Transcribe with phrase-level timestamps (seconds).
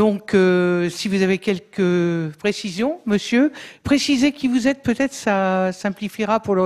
[0.00, 3.52] Donc, euh, si vous avez quelques précisions, monsieur,
[3.84, 6.56] précisez qui vous êtes, peut-être ça simplifiera pour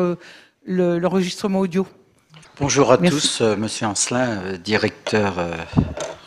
[0.64, 1.84] l'enregistrement audio.
[2.60, 5.34] Bonjour à tous, euh, monsieur Ancelin, euh, directeur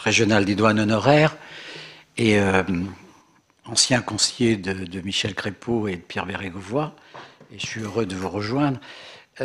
[0.03, 1.37] régional des douanes honoraires
[2.17, 2.41] et
[3.63, 6.91] ancien conseiller de, Michel Crépeau et de Pierre Bérégovoy.
[7.53, 8.81] Et je suis heureux de vous rejoindre.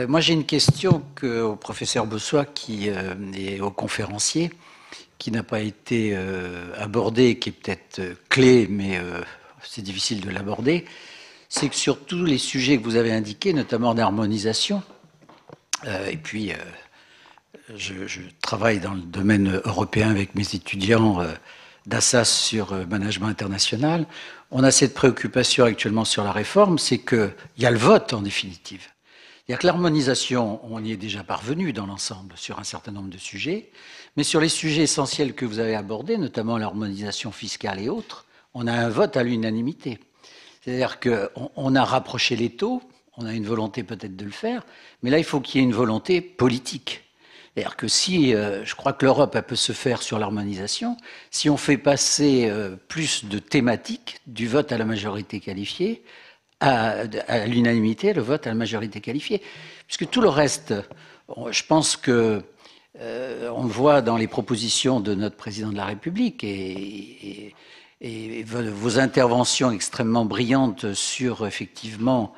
[0.09, 4.51] moi, j'ai une question au professeur Bossois qui est au conférencier
[5.19, 9.21] qui n'a pas été euh, abordé, qui est peut-être euh, clé, mais euh,
[9.63, 10.85] c'est difficile de l'aborder,
[11.49, 14.83] c'est que sur tous les sujets que vous avez indiqués, notamment d'harmonisation,
[16.09, 16.53] et puis
[17.75, 21.21] je, travaille dans le domaine européen avec mes étudiants
[21.87, 24.07] d'Assas sur management international,
[24.51, 28.23] on a cette préoccupation actuellement sur la réforme, c'est qu'il y a le vote en
[28.23, 28.92] définitive.
[29.49, 32.93] Il y a que l'harmonisation, on y est déjà parvenu dans l'ensemble sur un certain
[32.93, 33.71] nombre de sujets,
[34.17, 38.25] mais sur les sujets essentiels que vous avez abordés, notamment l'harmonisation fiscale et autres,
[38.55, 39.99] on a un vote à l'unanimité.
[40.61, 42.83] C'est-à-dire qu'on a rapproché les taux,
[43.17, 44.65] on a une volonté peut-être de le faire,
[45.03, 47.03] mais là, il faut qu'il y ait une volonté politique.
[47.53, 50.97] C'est-à-dire que si, euh, je crois que l'Europe peut se faire sur l'harmonisation,
[51.33, 56.05] si on fait passer euh, plus de thématiques du vote à la majorité qualifiée
[56.63, 59.43] à, l'unanimité, le vote à la majorité qualifiée.
[59.87, 60.75] Puisque tout le reste,
[61.51, 62.43] je pense que
[63.01, 67.55] euh, on voit dans les propositions de notre président de la République et,
[68.45, 72.33] vos interventions extrêmement brillantes sur effectivement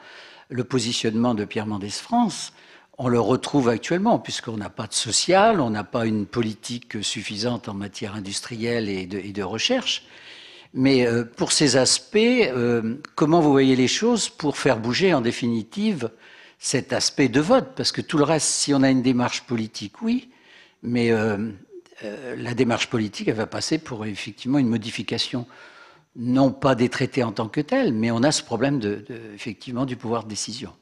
[0.50, 2.52] le positionnement de Pierre Mendès France.
[2.98, 7.68] On le retrouve actuellement, puisqu'on n'a pas de social, on n'a pas une politique suffisante
[7.68, 10.04] en matière industrielle et de, recherche.
[10.76, 15.20] Mais euh, pour ces aspects, euh, comment vous voyez les choses pour faire bouger en
[15.20, 16.10] définitive
[16.58, 17.68] cet aspect de vote?
[17.76, 20.30] Parce que tout le reste, si on a une démarche politique, oui,
[20.82, 21.52] mais euh,
[22.36, 25.46] la démarche politique, elle va passer pour effectivement une modification,
[26.16, 29.86] non pas des traités en tant que tels, mais on a ce problème de, effectivement
[29.86, 30.72] du pouvoir de décision.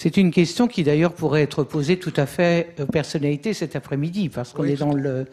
[0.00, 4.28] C'est une question qui d'ailleurs pourrait être posée tout à fait aux personnalités cet après-midi,
[4.28, 5.26] parce qu'on est dans le,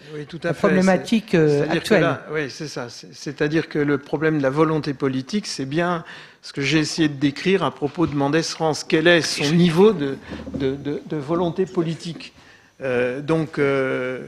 [0.43, 2.17] la problématique euh, actuelle.
[2.31, 2.87] oui, c'est ça.
[2.89, 6.03] C'est-à-dire que le problème de la volonté politique, c'est bien
[6.41, 8.83] ce que j'ai essayé de décrire à propos de Mendès France.
[8.83, 10.17] Quel est son niveau de,
[10.57, 12.33] de volonté politique
[12.81, 14.25] euh, donc, euh,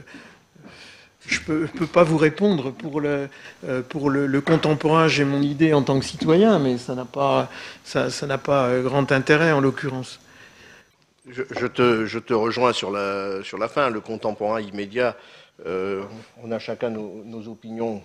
[1.26, 3.28] je ne peux, pas vous répondre pour le,
[3.66, 7.50] euh, pour le, contemporain, j'ai mon idée en tant que citoyen, mais ça n'a pas,
[7.84, 10.20] ça, n'a pas grand intérêt en l'occurrence.
[11.30, 15.16] Je, te, je, te, rejoins sur la, sur la fin, le contemporain immédiat.
[15.66, 18.02] on a chacun nos, opinions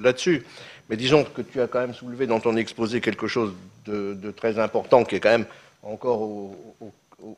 [0.00, 0.44] là-dessus.
[0.88, 3.52] Mais disons que tu as quand même soulevé dans ton exposé quelque chose
[3.86, 5.46] de, très important qui est quand même
[5.82, 6.92] encore au, au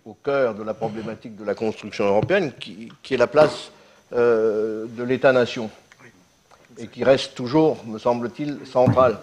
[0.04, 3.70] au, cœur de la problématique de la construction européenne, qui, est la place
[4.12, 5.70] euh, de l'État-nation,
[6.78, 9.18] et qui reste toujours, me semble-t-il, centrale.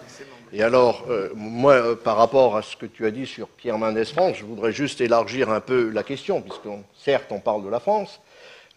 [0.52, 3.78] Et alors, euh, moi, euh, par rapport à ce que tu as dit sur Pierre
[3.78, 7.68] Mendès France, je voudrais juste élargir un peu la question, puisque certes, on parle de
[7.68, 8.20] la France,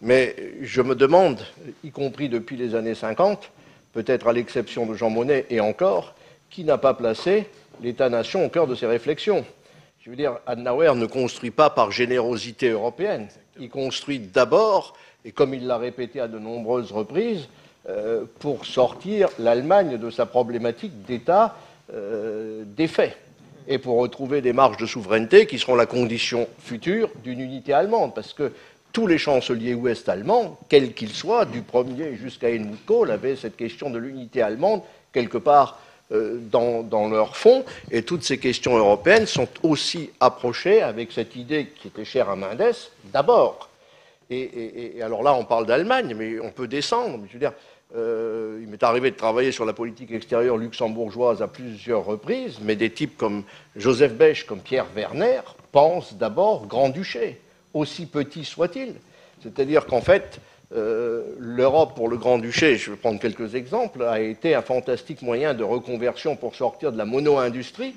[0.01, 1.39] mais je me demande,
[1.83, 3.51] y compris depuis les années 50,
[3.93, 6.15] peut-être à l'exception de Jean Monnet et encore,
[6.49, 7.47] qui n'a pas placé
[7.81, 9.45] l'État-nation au cœur de ses réflexions
[10.09, 13.27] je veux dire, Adenauer ne construit pas par générosité européenne.
[13.59, 17.47] Il construit d'abord, et comme il l'a répété à de nombreuses reprises,
[18.39, 21.55] pour sortir l'Allemagne de sa problématique d'État
[21.91, 23.17] euh, défait
[23.67, 28.13] et pour retrouver des marges de souveraineté qui seront la condition future d'une unité allemande.
[28.13, 28.51] Parce que
[28.91, 33.89] tous les chanceliers ouest-allemands, quels qu'ils soient, du premier jusqu'à Helmut Kohl, avaient cette question
[33.89, 34.81] de l'unité allemande
[35.13, 35.79] quelque part
[36.11, 37.63] euh, dans, leur fond.
[37.89, 42.35] Et toutes ces questions européennes sont aussi approchées avec cette idée qui était chère à
[42.35, 42.75] Mendes,
[43.05, 43.68] d'abord.
[44.31, 47.19] Et, alors là, on parle d'Allemagne, mais on peut descendre.
[47.27, 47.53] Je veux dire,
[47.95, 52.75] euh, il m'est arrivé de travailler sur la politique extérieure luxembourgeoise à plusieurs reprises, mais
[52.75, 53.43] des types comme
[53.75, 55.41] Joseph Bech, comme Pierre Werner,
[55.71, 57.39] pensent d'abord Grand-Duché,
[57.73, 58.93] aussi petit soit-il.
[59.41, 60.39] C'est-à-dire qu'en fait,
[60.75, 65.55] euh, l'Europe pour le Grand-Duché, je vais prendre quelques exemples, a été un fantastique moyen
[65.55, 67.95] de reconversion pour sortir de la mono-industrie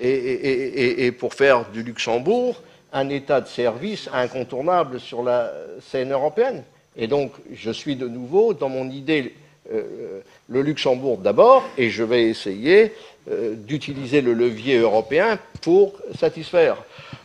[0.00, 2.60] et, pour faire du Luxembourg
[2.92, 6.62] un état de service incontournable sur la scène européenne.
[6.96, 9.34] Et donc, je suis de nouveau dans mon idée
[9.72, 12.92] euh, le Luxembourg d'abord, et je vais essayer
[13.30, 16.76] euh, d'utiliser le levier européen pour satisfaire.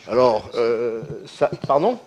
[0.07, 0.51] Alors,
[1.25, 1.97] ça, pardon?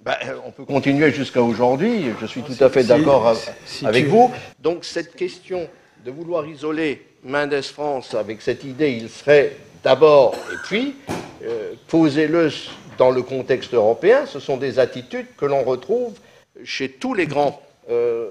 [0.00, 0.16] Ben,
[0.46, 3.36] on peut continuer jusqu'à aujourd'hui, je suis tout à fait d'accord
[3.84, 4.32] avec vous.
[4.58, 5.68] Donc cette question
[6.04, 10.94] de vouloir isoler Mendes France avec cette idée, il serait d'abord, et puis,
[11.42, 12.50] euh, posez-le
[12.96, 16.14] dans le contexte européen, ce sont des attitudes que l'on retrouve
[16.64, 17.62] chez tous les grands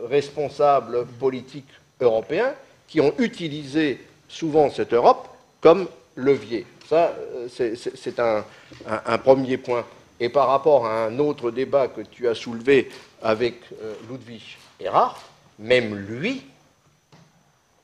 [0.08, 2.54] responsables politiques européens
[2.88, 5.28] qui ont utilisé souvent cette Europe
[5.62, 6.66] comme levier.
[6.88, 7.16] Ça,
[7.50, 8.44] c'est un,
[9.18, 9.84] premier point.
[10.20, 12.90] Et par rapport à un autre débat que tu as soulevé
[13.24, 13.56] avec
[14.10, 14.44] Ludwig
[14.80, 15.20] Erhard,
[15.60, 16.44] même lui,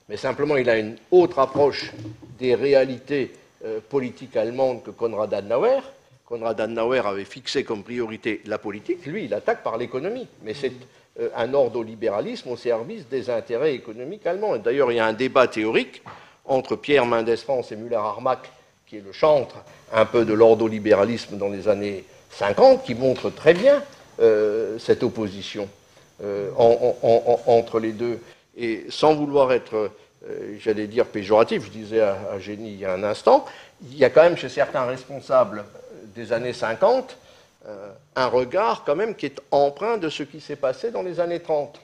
[0.09, 1.91] mais simplement il a une autre approche
[2.39, 3.31] des réalités
[3.65, 5.79] euh, politiques allemandes que Konrad Adenauer.
[6.25, 10.73] Konrad Adenauer avait fixé comme priorité la politique, lui il attaque par l'économie, mais c'est
[11.19, 14.57] euh, un ordolibéralisme au service des intérêts économiques allemands.
[14.57, 16.03] D'ailleurs il y a un débat théorique
[16.43, 18.51] entre Pierre Mendès France et Müller-Armac,
[18.85, 19.55] qui est le chantre
[19.93, 23.81] un peu de l'ordolibéralisme dans les années 50, qui montre très bien
[24.19, 25.69] euh, cette opposition
[26.55, 28.19] entre les deux.
[28.55, 29.89] Et sans vouloir être,
[30.59, 33.45] j'allais dire, péjoratif, je disais à, Génie il y a un instant,
[33.83, 35.65] il y a quand même chez certains responsables
[36.15, 37.17] des années 50
[37.65, 41.19] euh, un regard quand même qui est empreint de ce qui s'est passé dans les
[41.19, 41.79] années 30.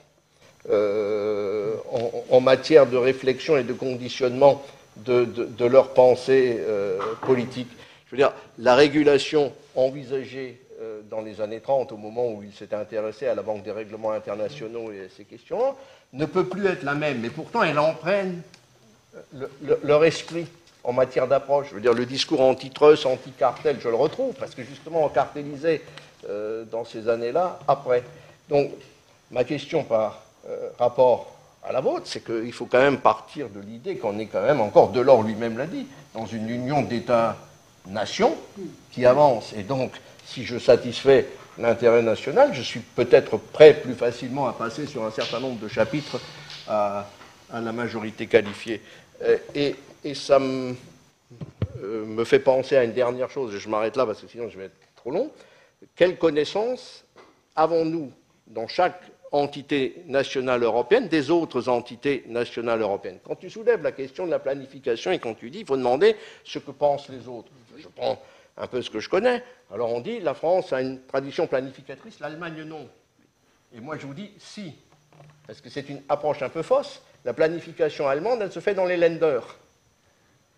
[0.68, 1.74] Euh,
[2.28, 4.62] en, matière de réflexion et de conditionnement
[4.96, 6.60] de, leur pensée
[7.22, 7.70] politique.
[8.06, 10.59] Je veux dire, la régulation envisagée
[11.08, 14.12] dans les années 30, au moment où il s'était intéressé à la Banque des règlements
[14.12, 15.74] internationaux et à ces questions-là,
[16.12, 18.42] ne peut plus être la même, mais pourtant elle entraîne
[19.82, 20.46] leur esprit
[20.84, 21.68] en matière d'approche.
[21.70, 25.82] Je veux dire, le discours anti-trust, anti-cartel, je le retrouve, parce que justement on cartélisait
[26.28, 28.02] euh, dans ces années-là après.
[28.48, 28.70] Donc,
[29.30, 33.60] ma question par euh, rapport à la vôtre, c'est qu'il faut quand même partir de
[33.60, 38.36] l'idée qu'on est quand même, encore Delors lui-même l'a dit, dans une union d'États-nations
[38.90, 39.52] qui avance.
[39.56, 39.92] Et donc,
[40.30, 41.26] si je satisfais
[41.58, 45.66] l'intérêt national, je suis peut-être prêt plus facilement à passer sur un certain nombre de
[45.66, 46.20] chapitres
[46.68, 47.06] à,
[47.52, 48.80] la majorité qualifiée.
[49.22, 49.74] Euh, et,
[50.14, 50.74] ça euh,
[52.06, 54.56] me, fait penser à une dernière chose, et je m'arrête là parce que sinon je
[54.56, 55.30] vais être trop long.
[55.96, 57.04] Quelle connaissance
[57.56, 58.12] avons-nous
[58.46, 59.02] dans chaque
[59.32, 63.18] entité nationale européenne des autres entités nationales européennes?
[63.24, 66.14] Quand tu soulèves la question de la planification et quand tu dis il faut demander
[66.44, 68.22] ce que pensent les autres, je prends
[68.56, 69.42] un peu ce que je connais.
[69.72, 72.88] Alors on dit la France a une tradition planificatrice, l'Allemagne non.
[73.74, 74.74] Et moi je vous dis si,
[75.46, 77.02] parce que c'est une approche un peu fausse.
[77.24, 79.58] La planification allemande, elle se fait dans les lenders.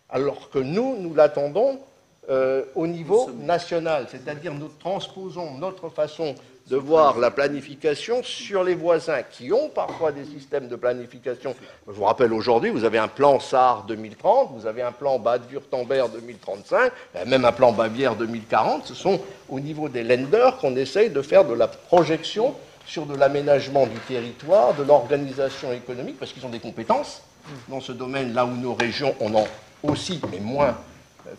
[0.09, 1.81] Alors que nous, nous l'attendons
[2.29, 6.37] euh, au niveau national, c'est-à-dire nous transposons notre façon
[6.69, 11.55] de voir la planification sur les voisins qui ont parfois des systèmes de planification.
[11.87, 16.11] Je vous rappelle aujourd'hui, vous avez un plan SAR 2030, vous avez un plan Bade-Württemberg
[16.13, 16.93] 2035,
[17.27, 18.87] même un plan Bavière 2040.
[18.87, 22.55] Ce sont au niveau des lenders qu'on essaye de faire de la projection
[22.87, 27.23] sur de l'aménagement du territoire, de l'organisation économique, parce qu'ils ont des compétences
[27.69, 29.49] dans ce domaine, là où nos régions en ont
[29.83, 30.77] aussi, mais moins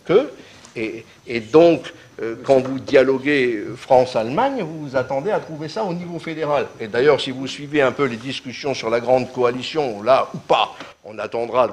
[0.05, 0.31] qu'eux.
[0.75, 6.19] Et, donc, euh, quand vous dialoguez France-Allemagne, vous vous attendez à trouver ça au niveau
[6.19, 6.67] fédéral.
[6.79, 10.37] Et d'ailleurs, si vous suivez un peu les discussions sur la grande coalition, là ou
[10.37, 11.69] pas, on attendra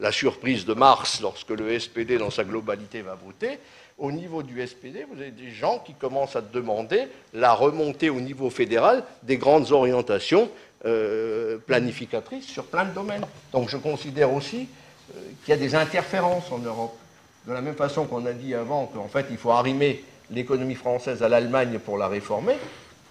[0.00, 3.58] la surprise de mars lorsque le SPD dans sa globalité va voter.
[3.96, 8.20] Au niveau du SPD, vous avez des gens qui commencent à demander la remontée au
[8.20, 10.50] niveau fédéral des grandes orientations
[10.84, 13.24] euh, planificatrices sur plein de domaines.
[13.52, 14.68] Donc je considère aussi
[15.14, 16.96] euh, qu'il y a des interférences en Europe.
[17.46, 21.22] De la même façon qu'on a dit avant qu'en fait, il faut arrimer l'économie française
[21.22, 22.56] à l'Allemagne pour la réformer,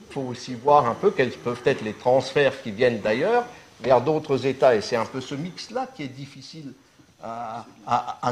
[0.02, 3.46] il faut aussi voir un peu quels peuvent être les transferts qui viennent d'ailleurs
[3.82, 4.76] vers d'autres États.
[4.76, 6.74] Et c'est un peu ce mix-là qui est difficile
[7.22, 7.66] à,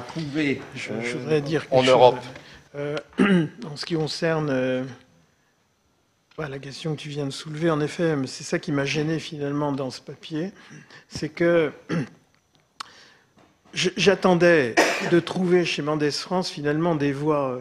[0.07, 2.19] trouver je, voudrais euh, dire en Europe.
[2.75, 4.83] Euh, en ce qui concerne euh,
[6.37, 9.71] la question que tu viens de soulever, en effet, c'est ça qui m'a gêné finalement
[9.71, 10.51] dans ce papier,
[11.07, 11.71] c'est que
[13.73, 14.75] J'attendais
[15.11, 17.59] de trouver chez Mendès France finalement des voies euh,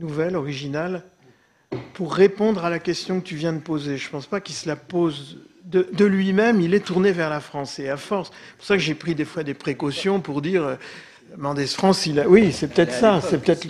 [0.00, 1.04] nouvelles, originales,
[1.94, 3.98] pour répondre à la question que tu viens de poser.
[3.98, 7.40] Je ne pense pas qu'il se la pose de, lui-même, il est tourné vers la
[7.40, 7.78] France.
[7.78, 10.64] Et à force, c'est pour ça que j'ai pris des fois des précautions pour dire
[10.64, 10.74] euh,
[11.38, 12.28] Mendès France, il a...
[12.28, 13.66] oui, c'est peut-être ça, c'est peut-être.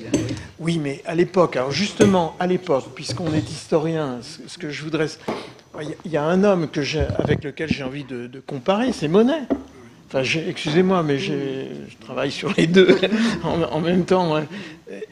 [0.59, 5.07] Oui, mais à l'époque, alors justement, à l'époque, puisqu'on est historien, ce que je voudrais,
[6.05, 6.69] il y a un homme
[7.19, 9.43] avec lequel j'ai envie de comparer, c'est Monet
[10.21, 11.33] excusez-moi, mais je
[12.01, 12.99] travaille sur les deux
[13.45, 14.37] en, même temps.
[14.37, 14.45] Hein.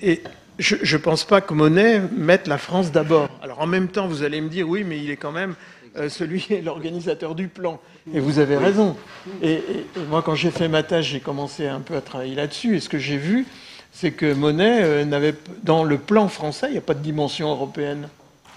[0.02, 0.23] Et
[0.59, 3.28] je ne pense pas que Monet mette la France d'abord.
[3.42, 5.54] Alors en même temps, vous allez me dire, oui, mais il est quand même
[5.97, 7.80] euh, celui, l'organisateur du plan.
[8.14, 8.97] Et vous avez raison.
[9.42, 9.61] Et,
[10.09, 12.76] moi, quand j'ai fait ma tâche, j'ai commencé un peu à travailler là-dessus.
[12.76, 13.47] Et ce que j'ai vu,
[13.92, 17.50] c'est que Monet euh, n'avait, dans le plan français, il n'y a pas de dimension
[17.50, 18.09] européenne.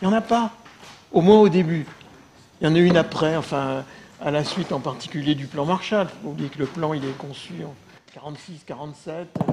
[0.01, 0.51] Il n'y en a pas.
[1.11, 1.85] Au moins au début.
[2.61, 3.35] Il y en a une après.
[3.35, 3.83] Enfin,
[4.23, 6.07] à la suite en particulier du plan Marshall.
[6.09, 7.75] Il faut oublier que le plan il est conçu en
[8.13, 9.51] 46, 47, euh,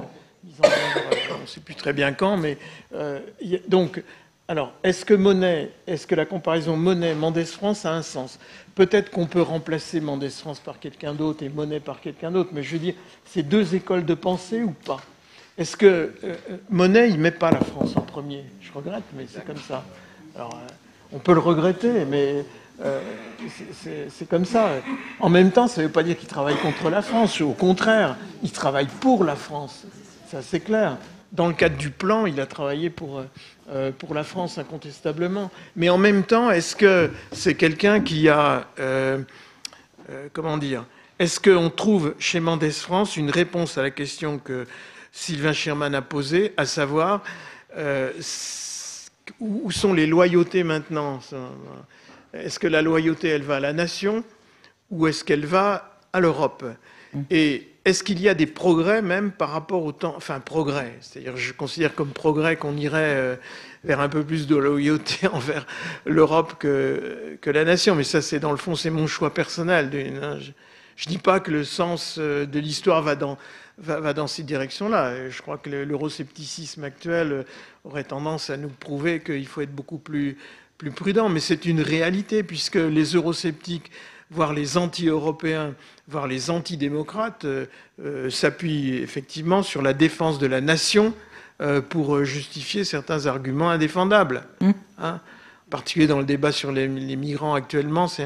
[0.63, 0.67] euh,
[1.37, 2.57] on ne sait plus très bien quand, mais
[2.93, 3.19] euh,
[3.67, 4.03] donc
[4.51, 8.37] alors, est-ce que Monet, est-ce que la comparaison Monet-Mendès-France a un sens?
[8.75, 12.73] Peut-être qu'on peut remplacer Mendès-France par quelqu'un d'autre et Monet par quelqu'un d'autre, mais je
[12.73, 14.99] veux dire, c'est deux écoles de pensée ou pas?
[15.57, 16.35] Est-ce que euh, euh,
[16.69, 18.43] Monet, il met pas la France en premier?
[18.59, 19.85] Je regrette, mais c'est comme ça.
[20.35, 20.67] Alors, euh,
[21.13, 22.43] on peut le regretter, mais
[24.09, 24.71] c'est comme ça.
[25.19, 27.41] En même temps, ça ne veut pas dire qu'il travaille contre la France.
[27.41, 29.85] Au contraire, il travaille pour la France.
[30.29, 30.97] Ça, c'est clair.
[31.31, 33.23] Dans le cadre du plan, il a travaillé pour,
[33.69, 35.51] euh, pour la France, incontestablement.
[35.75, 38.67] Mais en même temps, est-ce que c'est quelqu'un qui a.
[38.79, 39.19] Euh,
[40.09, 40.85] euh, comment dire
[41.19, 44.67] Est-ce qu'on trouve chez Mendès France une réponse à la question que
[45.11, 47.21] Sylvain Sherman a posée, à savoir
[49.39, 51.19] où sont les loyautés maintenant?
[52.33, 54.23] Est-ce que la loyauté, elle va à la nation
[54.89, 56.63] ou est-ce qu'elle va à l'Europe?
[57.13, 57.21] Mmh.
[57.29, 61.35] Et est-ce qu'il y a des progrès même par rapport au temps Enfin, progrès, c'est-à-dire
[61.35, 63.35] je considère comme progrès qu'on irait euh,
[63.83, 65.65] vers un peu plus de loyauté envers
[66.05, 67.95] l'Europe que, que la nation.
[67.95, 69.89] Mais ça, c'est dans le fond, c'est mon choix personnel.
[70.21, 70.37] Hein.
[70.95, 73.37] Je ne dis pas que le sens euh, de l'histoire va dans,
[73.79, 75.29] va, va dans cette direction-là.
[75.29, 77.43] Je crois que l'euroscepticisme actuel euh,
[77.83, 80.37] aurait tendance à nous prouver qu'il faut être beaucoup plus,
[80.81, 81.29] plus prudent.
[81.29, 83.91] Mais c'est une réalité, puisque les eurosceptiques
[84.31, 85.75] voire les anti-européens,
[86.07, 87.65] voire les anti-démocrates, euh,
[88.03, 91.13] euh, s'appuient effectivement sur la défense de la nation
[91.61, 94.43] euh, pour justifier certains arguments indéfendables.
[94.61, 94.71] Mmh.
[94.97, 95.19] Hein.
[95.67, 98.25] en particulier dans le débat sur les, migrants actuellement, c'est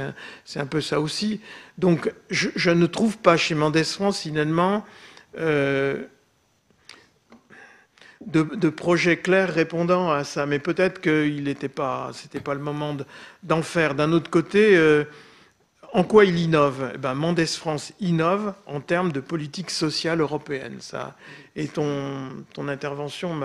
[0.56, 1.42] un, peu ça aussi.
[1.78, 4.86] Donc je, ne trouve pas chez Mendès France finalement
[8.26, 10.46] de, de, projet clair répondant à ça.
[10.46, 12.98] Mais peut-être qu'il n'était pas, c'était pas le moment
[13.44, 13.96] d'en faire.
[13.96, 14.78] D'un autre côté,
[15.94, 16.92] en quoi il innove?
[16.94, 20.78] Eh ben, Mendes France innove en termes de politique sociale européenne.
[20.80, 21.16] Ça.
[21.56, 23.40] Et ton, ton intervention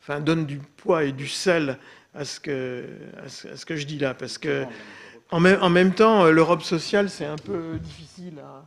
[0.00, 1.78] enfin, donne du poids et du sel
[2.14, 2.84] à ce, que,
[3.24, 4.14] à ce, que je dis là.
[4.14, 4.64] Parce que,
[5.30, 8.62] en même, en même temps, l'Europe sociale, c'est un peu difficile à,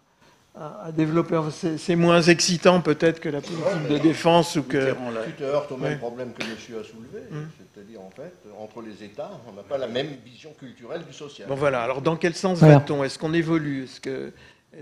[0.58, 1.40] à, développer.
[1.78, 4.94] C'est moins excitant peut-être que la politique de défense ou que.
[5.26, 7.48] Tu te heurtes au même problème que monsieur a soulevé, hum.
[7.58, 11.48] c'est-à-dire en fait, entre les États, on n'a pas la même vision culturelle du social.
[11.48, 13.04] Bon voilà, alors dans quel sens va-t-on?
[13.04, 13.84] Est-ce qu'on évolue?
[13.84, 14.32] Est-ce que.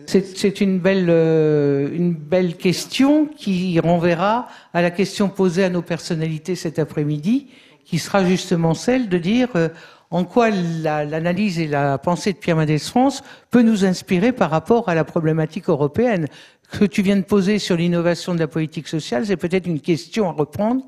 [0.07, 5.83] C'est une belle, euh, une belle question qui renverra à la question posée à nos
[5.83, 7.49] personnalités cet après-midi,
[7.85, 9.69] qui sera justement celle de dire euh,
[10.13, 14.87] en quoi l'analyse et la pensée de Pierre Mendès France peut nous inspirer par rapport
[14.87, 16.27] à la problématique européenne.
[16.71, 19.81] Ce que tu viens de poser sur l'innovation de la politique sociale, c'est peut-être une
[19.81, 20.85] question à reprendre.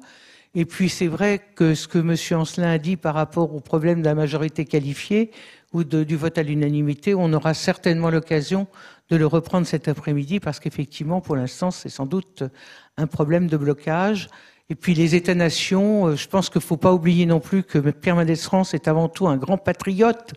[0.54, 2.40] Et puis c'est vrai que ce que M.
[2.40, 5.32] Ancelin a dit par rapport au problème de la majorité qualifiée
[5.74, 8.68] ou du vote à l'unanimité, on aura certainement l'occasion
[9.10, 12.44] de le reprendre cet après-midi parce qu'effectivement, pour l'instant, c'est sans doute
[12.96, 14.30] un problème de blocage.
[14.70, 17.78] Et puis les États-nations, euh, je pense qu'il ne faut pas oublier non plus que
[17.78, 20.34] Pierre Mendès France est avant tout un grand patriote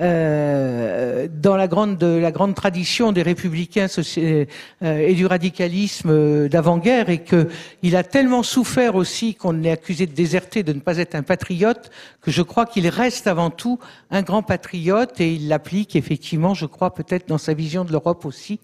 [0.00, 3.86] euh, dans la grande, la grande tradition des républicains
[4.18, 4.44] euh,
[4.80, 10.12] et du radicalisme euh, d'avant-guerre, et qu'il a tellement souffert aussi qu'on l'ait accusé de
[10.12, 11.90] déserter, de ne pas être un patriote,
[12.20, 13.78] que je crois qu'il reste avant tout
[14.10, 18.24] un grand patriote, et il l'applique effectivement, je crois, peut-être dans sa vision de l'Europe
[18.24, 18.58] aussi,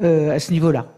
[0.00, 0.95] à ce niveau-là.